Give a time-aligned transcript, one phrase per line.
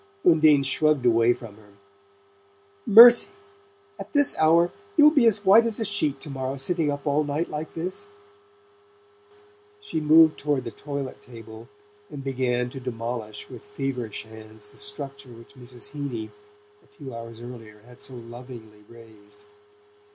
[0.25, 1.73] Undine shrugged away from her.
[2.87, 3.27] "Mercy!
[3.99, 4.71] At this hour?
[4.97, 8.07] You'll be as white as a sheet to morrow, sitting up all night like this."
[9.79, 11.69] She moved toward the toilet table,
[12.09, 15.91] and began to demolish with feverish hands the structure which Mrs.
[15.91, 16.31] Heeny,
[16.83, 19.45] a few hours earlier, had so lovingly raised.